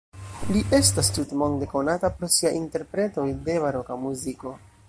[0.53, 4.61] Li estas tutmonde konata pro sia interpretoj de baroka muziko.